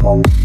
[0.00, 0.39] Thank